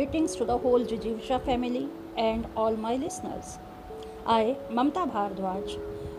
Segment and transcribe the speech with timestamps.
[0.00, 3.58] greetings to the whole Jijivsha family and all my listeners.
[4.26, 5.74] I, Mamta Bhardwaj,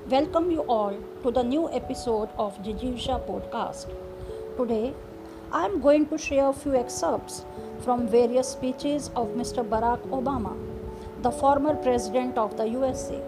[0.08, 3.88] welcome you all to the new episode of Jijivsha podcast.
[4.58, 4.94] Today,
[5.52, 7.44] I am going to share a few excerpts
[7.84, 9.68] from various speeches of Mr.
[9.68, 10.54] Barack Obama,
[11.24, 13.20] the former president of the USA.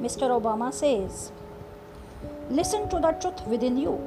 [0.00, 0.30] Mr.
[0.38, 1.32] Obama says,
[2.50, 3.98] Listen to the truth within you,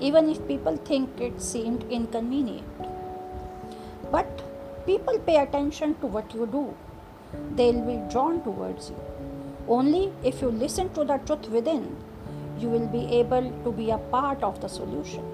[0.00, 2.90] even if people think it seemed inconvenient.
[4.10, 4.45] But
[4.86, 6.74] people pay attention to what you do,
[7.56, 8.96] they'll be drawn towards you.
[9.68, 11.96] Only if you listen to the truth within,
[12.58, 15.24] you will be able to be a part of the solution.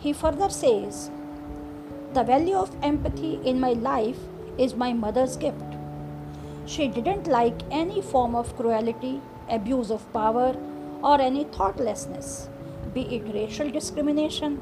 [0.00, 1.10] He further says,
[2.12, 4.18] The value of empathy in my life
[4.58, 5.62] is my mother's gift.
[6.66, 10.56] She didn't like any form of cruelty, abuse of power,
[11.02, 12.48] or any thoughtlessness,
[12.92, 14.60] be it racial discrimination,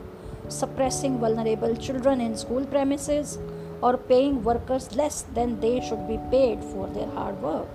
[0.53, 3.39] suppressing vulnerable children in school premises,
[3.81, 7.69] or paying workers less than they should be paid for their hard work.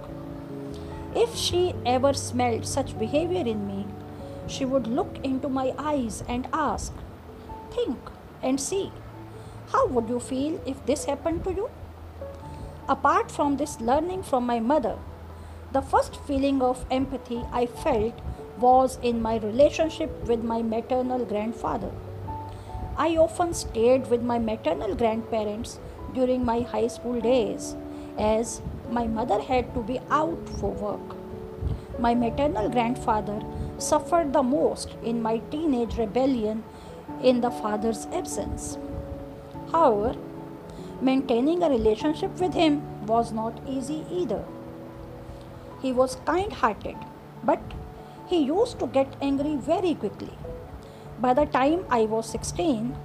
[1.15, 3.85] If she ever smelled such behavior in me,
[4.47, 6.93] she would look into my eyes and ask,
[7.71, 7.97] Think
[8.41, 8.91] and see.
[9.71, 11.69] How would you feel if this happened to you?
[12.87, 14.97] Apart from this learning from my mother,
[15.73, 18.13] the first feeling of empathy I felt
[18.57, 21.91] was in my relationship with my maternal grandfather.
[22.97, 25.79] I often stayed with my maternal grandparents
[26.15, 27.75] during my high school days
[28.17, 31.15] as my mother had to be out for work.
[31.99, 33.39] My maternal grandfather
[33.77, 36.63] suffered the most in my teenage rebellion
[37.21, 38.79] in the father's absence.
[39.71, 40.15] However,
[40.99, 44.43] maintaining a relationship with him was not easy either.
[45.83, 46.97] He was kind hearted,
[47.43, 47.61] but
[48.25, 50.33] he used to get angry very quickly.
[51.19, 52.95] By the time I was 16,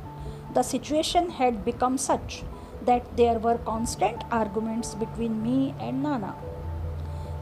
[0.52, 2.44] the situation had become such
[2.84, 6.34] that there were constant arguments between me and Nana.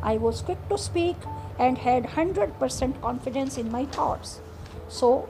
[0.03, 1.17] I was quick to speak
[1.59, 4.41] and had 100% confidence in my thoughts.
[4.89, 5.29] So,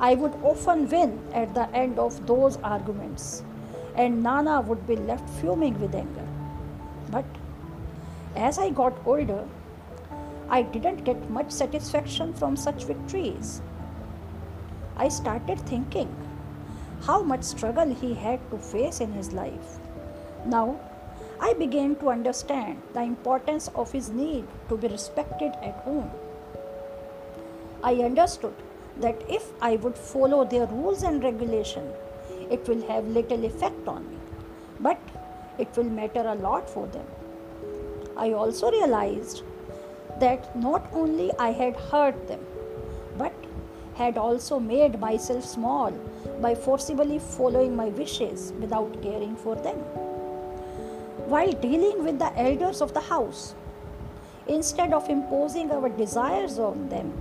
[0.00, 3.44] I would often win at the end of those arguments,
[3.94, 6.26] and Nana would be left fuming with anger.
[7.12, 7.24] But
[8.34, 9.44] as I got older,
[10.48, 13.62] I didn't get much satisfaction from such victories.
[14.96, 16.14] I started thinking
[17.02, 19.78] how much struggle he had to face in his life.
[20.46, 20.78] Now,
[21.40, 26.10] I began to understand the importance of his need to be respected at home.
[27.82, 28.54] I understood
[29.00, 31.92] that if I would follow their rules and regulation,
[32.50, 34.16] it will have little effect on me,
[34.80, 34.98] but
[35.58, 37.06] it will matter a lot for them.
[38.16, 39.42] I also realized
[40.20, 42.40] that not only I had hurt them,
[43.94, 45.90] had also made myself small
[46.40, 49.76] by forcibly following my wishes without caring for them.
[51.26, 53.54] While dealing with the elders of the house,
[54.46, 57.12] instead of imposing our desires on them,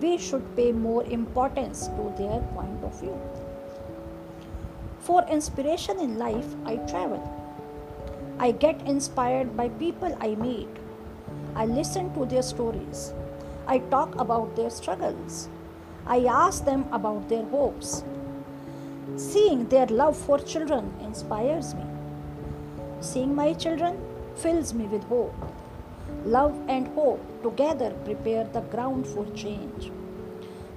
[0.00, 3.18] we should pay more importance to their point of view.
[5.00, 7.22] For inspiration in life, I travel.
[8.38, 10.68] I get inspired by people I meet.
[11.54, 13.12] I listen to their stories.
[13.66, 15.48] I talk about their struggles.
[16.06, 18.04] I ask them about their hopes.
[19.16, 21.84] Seeing their love for children inspires me.
[23.00, 23.98] Seeing my children
[24.36, 25.34] fills me with hope.
[26.24, 29.90] Love and hope together prepare the ground for change.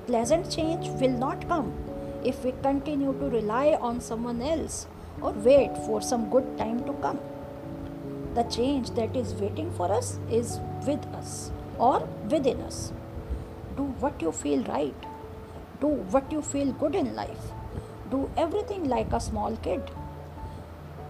[0.05, 1.73] Pleasant change will not come
[2.23, 4.87] if we continue to rely on someone else
[5.21, 7.19] or wait for some good time to come.
[8.33, 12.93] The change that is waiting for us is with us or within us.
[13.75, 14.95] Do what you feel right.
[15.79, 17.51] Do what you feel good in life.
[18.09, 19.81] Do everything like a small kid.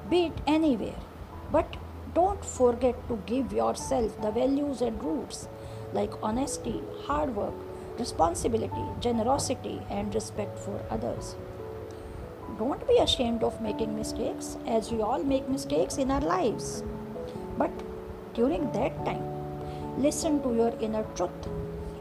[0.10, 1.00] Be it anywhere.
[1.52, 1.78] But
[2.14, 5.48] don't forget to give yourself the values and roots
[5.94, 7.54] like honesty, hard work,
[7.98, 11.36] responsibility, generosity, and respect for others.
[12.58, 16.84] Don't be ashamed of making mistakes, as we all make mistakes in our lives.
[17.58, 17.72] But
[18.34, 19.24] during that time,
[19.98, 21.48] listen to your inner truth,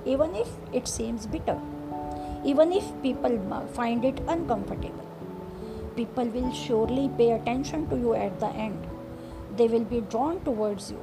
[0.05, 1.61] even if it seems bitter,
[2.53, 3.37] even if people
[3.75, 5.07] find it uncomfortable.
[5.97, 8.87] People will surely pay attention to you at the end.
[9.57, 11.01] They will be drawn towards you,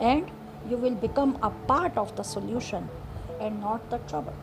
[0.00, 0.30] and
[0.70, 2.88] you will become a part of the solution
[3.40, 4.34] and not the trouble.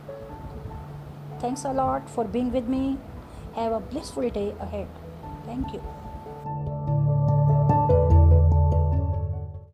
[1.40, 2.98] Thanks a lot for being with me.
[3.56, 4.88] Have a blissful day ahead.
[5.46, 5.82] Thank you.